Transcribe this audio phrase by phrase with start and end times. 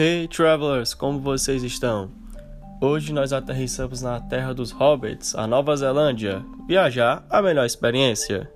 [0.00, 2.12] Hey travelers, como vocês estão?
[2.80, 6.40] Hoje nós aterrissamos na terra dos hobbits, a Nova Zelândia.
[6.68, 8.48] Viajar, a melhor experiência.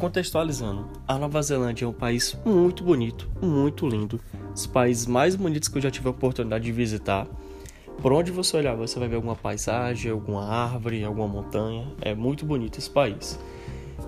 [0.00, 4.20] Contextualizando, a Nova Zelândia é um país muito bonito, muito lindo,
[4.52, 7.24] os países mais bonitos que eu já tive a oportunidade de visitar.
[8.00, 11.86] Por onde você olhar, você vai ver alguma paisagem, alguma árvore, alguma montanha.
[12.00, 13.38] É muito bonito esse país.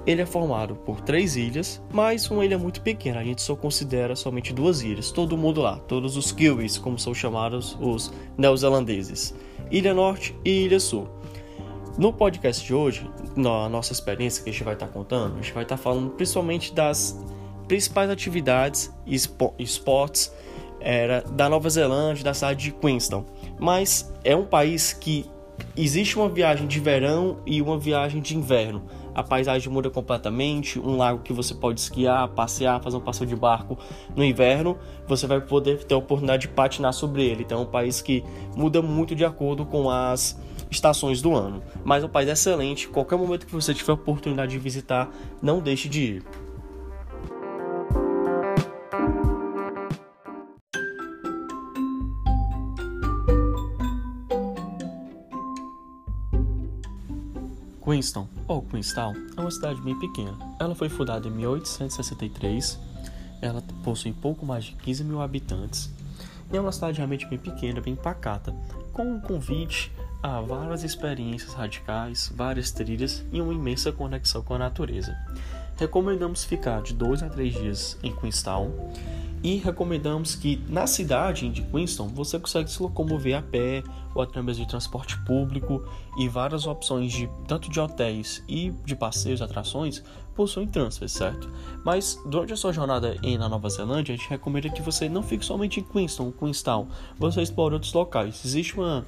[0.06, 3.20] Ele é formado por três ilhas, mas uma ilha muito pequena.
[3.20, 5.10] A gente só considera somente duas ilhas.
[5.10, 9.34] Todo mundo lá, todos os Kiwis, como são chamados os neozelandeses.
[9.70, 11.08] Ilha Norte e Ilha Sul.
[11.96, 15.52] No podcast de hoje, na nossa experiência que a gente vai estar contando, a gente
[15.52, 17.18] vai estar falando principalmente das
[17.68, 19.16] principais atividades e
[19.58, 20.32] esportes
[20.80, 23.24] era da Nova Zelândia, da cidade de Queenstown.
[23.58, 25.27] Mas é um país que
[25.77, 28.84] existe uma viagem de verão e uma viagem de inverno.
[29.14, 33.36] A paisagem muda completamente, um lago que você pode esquiar, passear, fazer um passeio de
[33.36, 33.78] barco
[34.16, 37.42] no inverno, você vai poder ter a oportunidade de patinar sobre ele.
[37.44, 38.25] Então é um país que
[38.56, 40.36] muda muito de acordo com as
[40.69, 41.62] estações do ano.
[41.84, 45.08] Mas é um país excelente, qualquer momento que você tiver a oportunidade de visitar,
[45.41, 46.44] não deixe de ir.
[57.95, 60.37] Queenstown, ou Queenstown, é uma cidade bem pequena.
[60.59, 62.77] Ela foi fundada em 1863,
[63.41, 65.95] ela possui pouco mais de 15 mil habitantes
[66.53, 68.53] e é uma cidade realmente bem pequena, bem pacata,
[68.92, 74.59] com um convite a várias experiências radicais, várias trilhas e uma imensa conexão com a
[74.59, 75.17] natureza.
[75.77, 78.72] Recomendamos ficar de 2 a 3 dias em Queenstown
[79.45, 84.56] e recomendamos que na cidade de Queenstown você consegue se locomover a pé ou através
[84.56, 90.03] de transporte público e várias opções de tanto de hotéis e de passeios, atrações
[90.34, 91.53] possuem transfer, certo?
[91.84, 95.22] Mas durante a sua jornada em na Nova Zelândia, a gente recomenda que você não
[95.22, 96.88] fique somente em Queenstown, Queenstown,
[97.19, 98.43] você explore outros locais.
[98.43, 99.04] Existe uma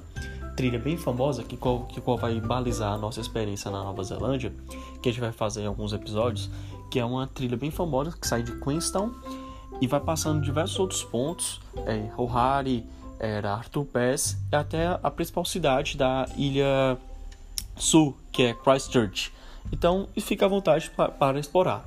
[0.55, 4.53] trilha bem famosa que qual, que qual vai balizar a nossa experiência na Nova Zelândia,
[5.01, 6.47] que a gente vai fazer em alguns episódios,
[6.91, 9.11] que é uma trilha bem famosa que sai de Queenstown
[9.81, 12.85] e vai passando diversos outros pontos, é, O'Hare,
[13.19, 16.97] era Arthur Pass até a principal cidade da ilha
[17.75, 19.31] sul, que é Christchurch.
[19.71, 21.85] Então, fica à vontade para, para explorar.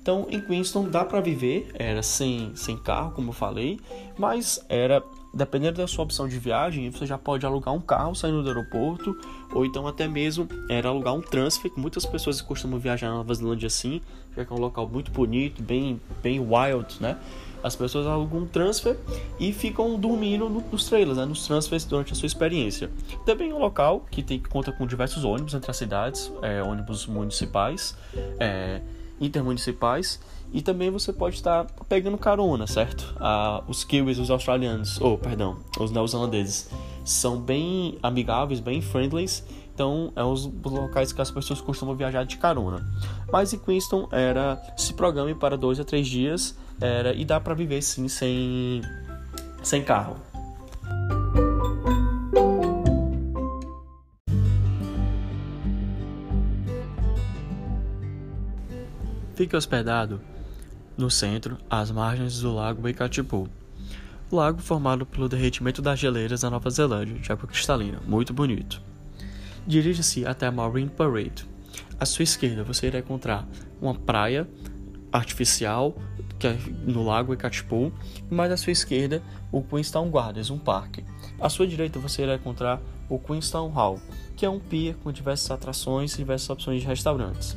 [0.00, 3.78] Então, em Queenstown dá para viver, era sem, sem carro, como eu falei,
[4.16, 5.02] mas era
[5.32, 9.16] dependendo da sua opção de viagem, você já pode alugar um carro saindo do aeroporto,
[9.52, 13.34] ou então até mesmo era alugar um transfer, que muitas pessoas costumam viajar na Nova
[13.34, 14.00] Zelândia assim,
[14.36, 17.16] já que é um local muito bonito, bem, bem wild, né?
[17.62, 18.96] As pessoas alugam um transfer
[19.38, 21.26] e ficam dormindo nos trailers, né?
[21.26, 22.90] nos transfers durante a sua experiência.
[23.26, 27.06] Também é um local que tem conta com diversos ônibus entre as cidades, é, ônibus
[27.06, 27.94] municipais,
[28.38, 28.80] é,
[29.20, 30.20] intermunicipais
[30.52, 33.14] e também você pode estar pegando carona, certo?
[33.20, 36.68] Ah, os kiwis, os australianos, ou oh, perdão, os neozelandeses
[37.04, 39.26] são bem amigáveis, bem friendly.
[39.72, 42.86] Então, é os locais que as pessoas costumam viajar de carona.
[43.32, 47.54] Mas em Queenstown era se programe para dois a três dias era e dá para
[47.54, 48.80] viver sim sem
[49.62, 50.16] sem carro.
[59.40, 60.20] Fique hospedado
[60.98, 63.48] no centro, às margens do lago Waikatipu.
[64.30, 68.82] Lago formado pelo derretimento das geleiras da Nova Zelândia, de água cristalina, muito bonito.
[69.66, 71.48] Dirija-se até a Marine Parade.
[71.98, 73.48] À sua esquerda você irá encontrar
[73.80, 74.46] uma praia
[75.10, 75.96] artificial
[76.38, 77.90] que é no lago Ekatipu,
[78.30, 81.02] e mais à sua esquerda o Queenstown Gardens, um parque.
[81.40, 82.78] À sua direita você irá encontrar
[83.08, 84.02] o Queenstown Hall,
[84.36, 87.56] que é um pier com diversas atrações e diversas opções de restaurantes.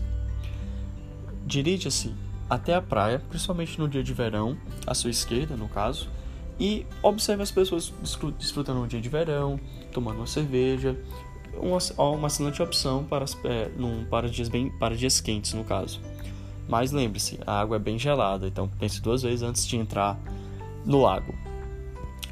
[1.53, 2.11] Dirija-se
[2.49, 6.09] até a praia, principalmente no dia de verão, à sua esquerda, no caso,
[6.59, 7.93] e observe as pessoas
[8.39, 9.59] desfrutando um dia de verão,
[9.91, 10.97] tomando uma cerveja,
[11.55, 11.77] uma,
[12.09, 16.01] uma excelente opção para, é, num, para, dias bem, para dias quentes, no caso.
[16.67, 20.19] Mas lembre-se, a água é bem gelada, então pense duas vezes antes de entrar
[20.83, 21.35] no lago.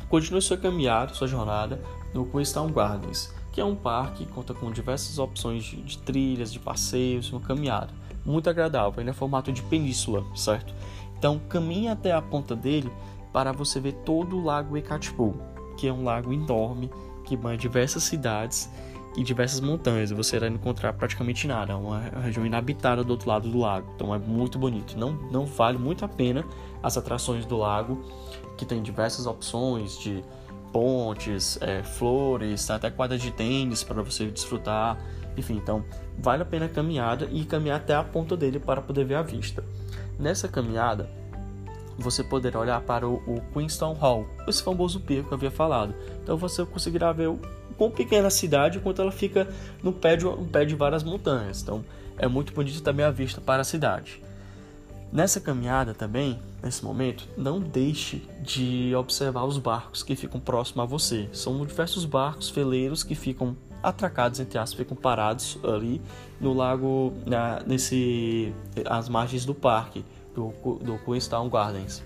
[0.09, 1.79] Continue sua caminhada, sua jornada
[2.11, 6.51] no Queenstown Gardens, que é um parque que conta com diversas opções de, de trilhas,
[6.51, 9.01] de passeios, uma caminhada muito agradável.
[9.01, 10.73] Ele é formato de península, certo?
[11.17, 12.91] Então caminhe até a ponta dele
[13.31, 15.35] para você ver todo o lago Ekatipu,
[15.77, 16.89] que é um lago enorme
[17.25, 18.69] que banha diversas cidades
[19.15, 20.11] e diversas montanhas.
[20.11, 23.91] Você irá encontrar praticamente nada, é uma região inabitada do outro lado do lago.
[23.95, 24.97] Então é muito bonito.
[24.97, 26.45] Não, não vale muito a pena
[26.81, 28.03] as atrações do lago,
[28.57, 30.23] que tem diversas opções de
[30.71, 34.97] pontes, é, flores, até quadra de tênis para você desfrutar.
[35.37, 35.83] Enfim, então
[36.17, 39.21] vale a pena a caminhada e caminhar até a ponta dele para poder ver a
[39.21, 39.63] vista.
[40.19, 41.09] Nessa caminhada,
[41.97, 45.93] você poderá olhar para o, o Queenstown Hall, esse famoso pico que eu havia falado.
[46.23, 47.39] Então você conseguirá ver o
[47.77, 49.47] quão pequena a cidade enquanto ela fica
[49.81, 51.61] no pé de, no pé de várias montanhas.
[51.61, 51.83] Então
[52.17, 54.21] é muito bonito também a vista para a cidade.
[55.11, 60.85] Nessa caminhada também, nesse momento, não deixe de observar os barcos que ficam próximos a
[60.85, 61.27] você.
[61.33, 66.01] São diversos barcos veleiros que ficam atracados, entre aspas, ficam parados ali
[66.39, 68.53] no lago, na, nesse,
[68.85, 72.03] as margens do parque do, do Queenstown Gardens.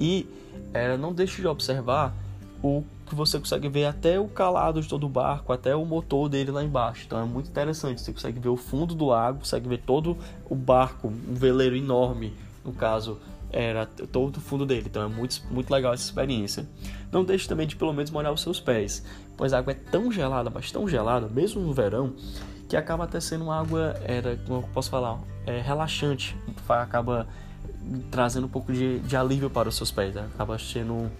[0.00, 0.28] E
[0.72, 2.14] é, não deixe de observar
[2.62, 6.28] o que você consegue ver até o calado de todo o barco, até o motor
[6.28, 7.04] dele lá embaixo.
[7.06, 8.00] Então é muito interessante.
[8.00, 10.16] Você consegue ver o fundo do lago, consegue ver todo
[10.48, 12.32] o barco, um veleiro enorme,
[12.64, 13.18] no caso,
[13.54, 14.86] era todo o fundo dele.
[14.90, 16.68] Então é muito, muito legal essa experiência.
[17.12, 19.04] Não deixe também de pelo menos molhar os seus pés,
[19.36, 22.14] pois a água é tão gelada, mas tão gelada, mesmo no verão,
[22.68, 26.36] que acaba até sendo uma água, era, como eu posso falar, é, relaxante.
[26.68, 27.28] Acaba
[28.10, 30.14] trazendo um pouco de, de alívio para os seus pés.
[30.14, 30.26] Né?
[30.34, 31.10] Acaba sendo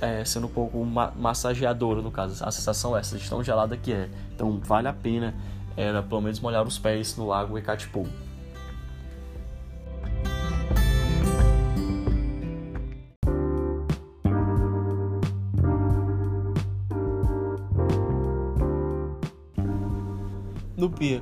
[0.00, 2.44] é, sendo um pouco ma massageadora, no caso.
[2.44, 4.08] A sensação é essa, de tão gelada que é.
[4.34, 5.34] Então vale a pena
[5.76, 8.06] era pelo menos molhar os pés no lago Ekatipu.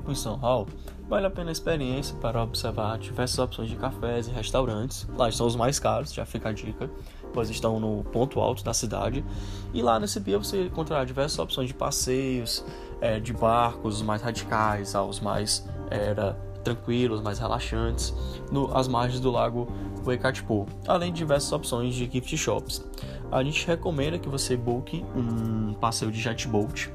[0.08, 0.66] No Pier Queenstown Hall,
[1.08, 5.06] vale a pena a experiência para observar diversas opções de cafés e restaurantes.
[5.16, 6.90] Lá estão os mais caros, já fica a dica
[7.32, 9.24] pois estão no ponto alto da cidade.
[9.72, 12.64] E lá nesse pier você encontrará diversas opções de passeios,
[13.00, 16.32] é, de barcos mais radicais aos mais era,
[16.64, 18.14] tranquilos, mais relaxantes,
[18.50, 19.68] no, às margens do lago
[20.04, 22.84] Waikatipu, além de diversas opções de gift shops.
[23.30, 26.90] A gente recomenda que você book um passeio de jetboat.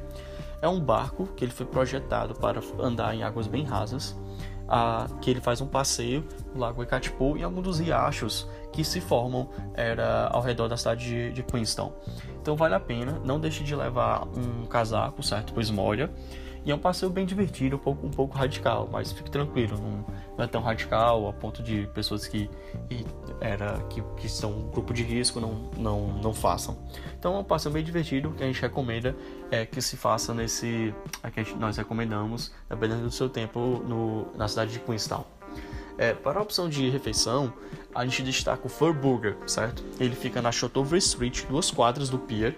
[0.64, 4.18] É um barco que ele foi projetado para andar em águas bem rasas,
[4.66, 6.26] a, que ele faz um passeio
[6.56, 11.04] no Lago Icatipu e alguns dos riachos que se formam era ao redor da cidade
[11.04, 11.92] de, de Queenstown.
[12.42, 15.54] Então vale a pena, não deixe de levar um casaco, certo?
[15.54, 16.10] Pois molha.
[16.66, 20.06] E é um passeio bem divertido, um pouco, um pouco radical, mas fique tranquilo, não,
[20.38, 22.50] não é tão radical a ponto de pessoas que,
[23.42, 26.78] era, que, que são um grupo de risco não, não, não façam.
[27.20, 29.16] Então é um passeio bem divertido que a gente recomenda
[29.52, 30.94] é, que se faça nesse.
[31.22, 35.26] É que gente, nós recomendamos, dependendo do seu tempo, no, na cidade de Queenstown.
[35.98, 37.54] É, para a opção de refeição,
[37.94, 39.84] a gente destaca o Fur Burger, certo?
[40.00, 42.56] Ele fica na Shotover Street, duas quadras do pier,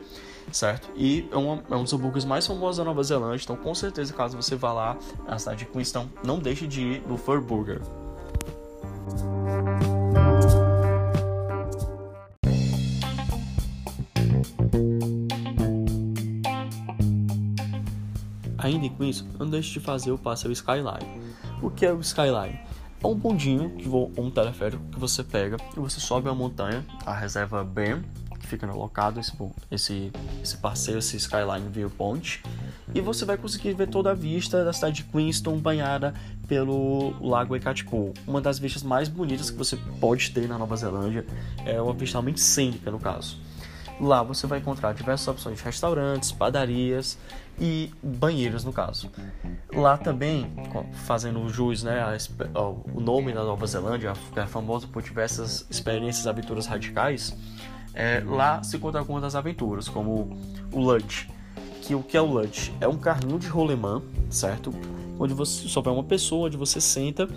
[0.51, 0.89] certo?
[0.95, 4.13] E é, um é um dos hambúrgueres mais famosos da Nova Zelândia, então com certeza,
[4.13, 4.97] caso você vá lá
[5.27, 7.81] na cidade de Queenstown, não deixe de ir no Fur Burger.
[18.57, 21.21] Ainda em Queenstown, não deixe de fazer o passeio Skyline.
[21.61, 22.59] O que é o Skyline?
[23.03, 27.13] É um bondinho, que um teleférico que você pega e você sobe a montanha, a
[27.13, 28.03] reserva Bern,
[28.45, 29.33] que fica alocado esse,
[29.71, 30.11] esse,
[30.41, 32.41] esse passeio, esse Skyline Viewpoint,
[32.93, 36.13] e você vai conseguir ver toda a vista da cidade de Queenstown banhada
[36.47, 41.25] pelo Lago Ekatipu, uma das vistas mais bonitas que você pode ter na Nova Zelândia,
[41.65, 43.37] é uma vista realmente cênica no caso.
[43.99, 47.17] Lá você vai encontrar diversas opções de restaurantes, padarias
[47.57, 49.09] e banheiros no caso.
[49.73, 50.51] Lá também,
[51.05, 52.03] fazendo jus né,
[52.93, 57.33] o nome da Nova Zelândia, é famoso por diversas experiências, aventuras radicais,
[57.95, 60.37] é, lá se encontra algumas aventuras, como
[60.71, 61.29] o Lunch.
[61.81, 62.73] Que o que é o Lunch?
[62.81, 64.73] É um carrinho de rolemã, certo?
[65.17, 67.27] Onde você só vai uma pessoa, onde você senta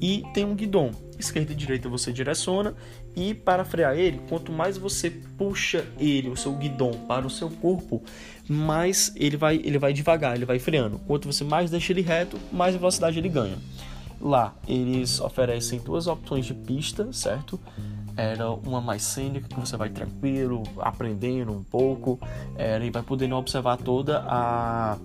[0.00, 0.90] e tem um guidão.
[1.18, 2.74] Esquerda e direita você direciona
[3.14, 7.50] e para frear ele, quanto mais você puxa ele, o seu guidão para o seu
[7.50, 8.02] corpo,
[8.48, 10.98] mais ele vai, ele vai devagar, ele vai freando.
[11.06, 13.56] Quanto você mais deixa ele reto, mais velocidade ele ganha.
[14.20, 17.60] Lá eles oferecem duas opções de pista, certo?
[18.16, 22.18] Era uma mais cênica, que você vai tranquilo, aprendendo um pouco,
[22.56, 24.96] era, e vai podendo observar toda a,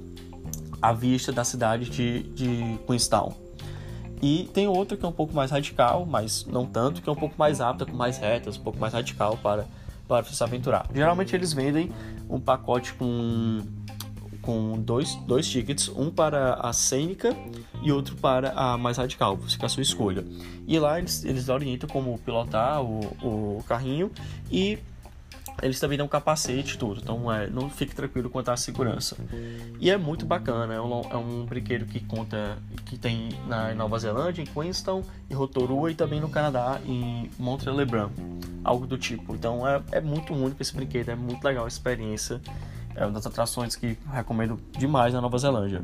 [0.82, 3.34] a vista da cidade de, de Queenstown.
[4.22, 7.16] E tem outra que é um pouco mais radical, mas não tanto, que é um
[7.16, 9.66] pouco mais apta, com mais retas, um pouco mais radical para,
[10.08, 10.86] para se aventurar.
[10.94, 11.92] Geralmente eles vendem
[12.30, 13.62] um pacote com,
[14.42, 17.36] com dois, dois tickets, um para a cênica
[17.82, 20.26] e outro para a mais radical, fica a sua escolha.
[20.68, 24.12] E lá eles, eles orientam como pilotar o, o carrinho
[24.52, 24.80] e
[25.62, 29.16] eles também dão capacete e tudo, então é, não fique tranquilo quanto à segurança.
[29.80, 34.00] E é muito bacana, é um, é um brinquedo que conta, que tem na Nova
[34.00, 38.10] Zelândia, em Queenstown, em Rotorua e também no Canadá, em Mont-Lebrun,
[38.64, 39.36] algo do tipo.
[39.36, 42.42] Então é, é muito único esse brinquedo, é muito legal a experiência,
[42.96, 45.84] é uma das atrações que recomendo demais na Nova Zelândia.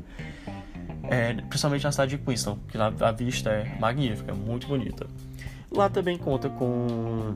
[1.10, 5.08] É, principalmente na cidade de Queenstown, que a vista é magnífica, muito bonita.
[5.72, 7.36] Lá também conta com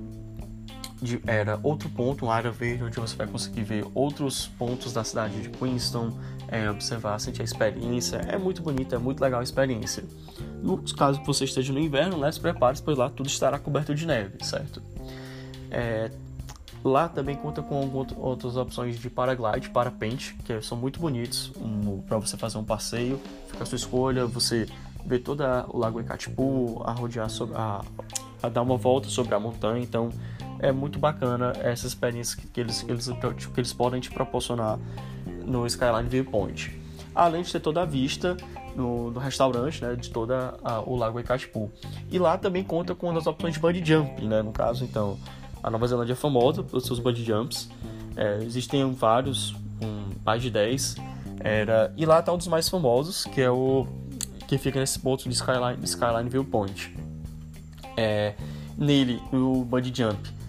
[1.02, 5.04] de, era outro ponto, uma área verde, onde você vai conseguir ver outros pontos da
[5.04, 6.16] cidade de Queenstown,
[6.48, 8.18] é, observar, sentir a experiência.
[8.18, 10.04] É muito bonita, é muito legal a experiência.
[10.62, 13.96] No caso que você esteja no inverno, né, se prepare, pois lá tudo estará coberto
[13.96, 14.82] de neve, certo?
[15.72, 16.12] É,
[16.84, 22.18] lá também conta com outras opções de paraglide, parapente, que são muito bonitos um, para
[22.18, 23.20] você fazer um passeio.
[23.48, 24.68] Fica a sua escolha, você
[25.06, 27.82] vê todo o Lago Ikatipu, a rodear sobre a,
[28.42, 30.10] a dar uma volta sobre a montanha, então
[30.60, 34.80] é muito bacana essa experiência que eles, que eles, que eles podem te proporcionar
[35.44, 36.80] no Skyline Viewpoint.
[37.14, 38.38] Além de ter toda a vista
[38.76, 41.72] no, no restaurante, né, de toda a, o Lago Ikatipu.
[42.10, 45.18] E lá também conta com das opções de bungee jump, né, no caso, então,
[45.64, 47.70] a Nova Zelândia é famosa pelos seus bungee jumps.
[48.16, 50.96] É, existem vários, um, mais de 10.
[51.40, 53.88] Era, e lá está um dos mais famosos, que é o
[54.48, 56.96] que fica nesse ponto de Skyline, Skyline Viewpoint.
[57.98, 58.36] É,
[58.78, 60.42] nele, o bungee jump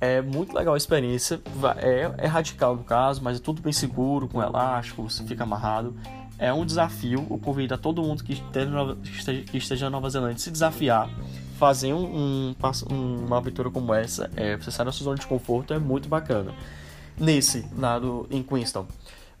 [0.00, 1.40] é muito legal a experiência.
[1.78, 5.94] É, é, radical no caso, mas é tudo bem seguro, com elástico, você fica amarrado.
[6.38, 7.26] É um desafio.
[7.28, 11.10] Eu convido a todo mundo que esteja, que esteja na Nova Zelândia se desafiar.
[11.58, 12.54] Fazer um,
[12.90, 16.08] um, uma aventura como essa, é, você sair da sua zona de conforto, é muito
[16.08, 16.54] bacana.
[17.18, 18.86] Nesse, lado em Queenstown,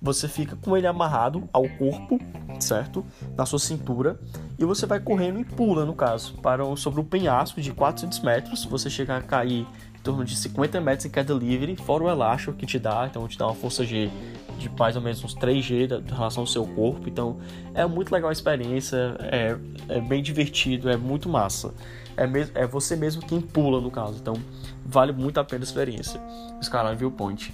[0.02, 2.20] você fica com ele amarrado ao corpo,
[2.58, 3.06] certo?
[3.36, 4.18] Na sua cintura,
[4.58, 8.64] e você vai correndo e pula, no caso, para sobre um penhasco de 400 metros.
[8.64, 12.52] Você chega a cair em torno de 50 metros em cada livre, fora o elástico
[12.52, 14.10] que te dá, então te dá uma força G
[14.58, 17.08] de mais ou menos uns 3G em relação ao seu corpo.
[17.08, 17.38] Então
[17.74, 19.56] é muito legal a experiência, é,
[19.88, 21.72] é bem divertido, é muito massa.
[22.16, 24.34] É, mesmo, é você mesmo quem pula no caso, então
[24.84, 26.20] vale muito a pena a experiência.
[26.60, 27.52] Skyline Viewpoint.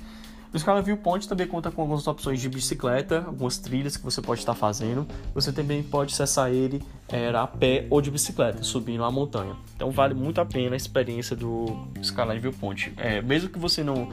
[0.54, 4.38] O Scala Viewpoint também conta com algumas opções de bicicleta, algumas trilhas que você pode
[4.38, 5.04] estar fazendo.
[5.34, 9.56] Você também pode acessar ele era a pé ou de bicicleta, subindo a montanha.
[9.74, 12.92] Então vale muito a pena a experiência do Skyline Viewpoint.
[12.96, 14.08] É, mesmo que você não,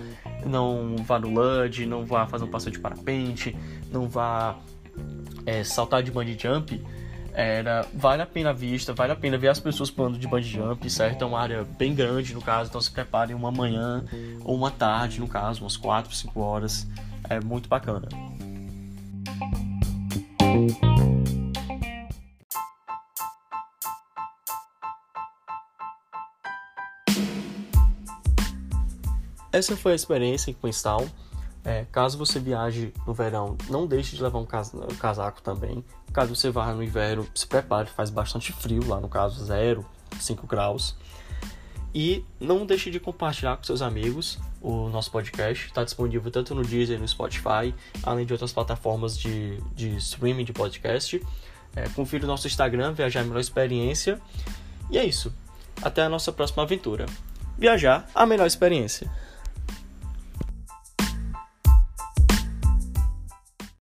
[0.46, 3.56] não vá no LUD, não vá fazer um passeio de parapente,
[3.92, 4.58] não vá
[5.46, 6.82] é, saltar de bungee jump,
[7.34, 10.54] era vale a pena a vista, vale a pena ver as pessoas pulando de bungee
[10.54, 11.24] jump, certo?
[11.24, 14.04] É uma área bem grande no caso, então se preparem uma manhã
[14.44, 16.88] ou uma tarde, no caso, umas 4, 5 horas.
[17.30, 18.10] É muito bacana.
[29.52, 31.08] Essa foi a experiência em Queenstown.
[31.64, 34.48] É, caso você viaje no verão, não deixe de levar um
[34.98, 35.84] casaco também.
[36.12, 39.86] Caso você vá no inverno, se prepare, faz bastante frio lá, no caso 0,
[40.20, 40.96] 5 graus.
[41.94, 45.68] E não deixe de compartilhar com seus amigos o nosso podcast.
[45.68, 50.54] Está disponível tanto no Deezer no Spotify, além de outras plataformas de, de streaming de
[50.54, 51.22] podcast.
[51.76, 54.20] É, confira o nosso Instagram, Viajar a Melhor Experiência.
[54.90, 55.34] E é isso.
[55.82, 57.06] Até a nossa próxima aventura.
[57.58, 59.12] Viajar a melhor experiência.